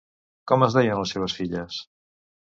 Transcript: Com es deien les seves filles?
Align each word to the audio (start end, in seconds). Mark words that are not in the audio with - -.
Com 0.51 0.63
es 0.67 0.77
deien 0.77 0.97
les 1.01 1.13
seves 1.15 1.35
filles? 1.41 1.77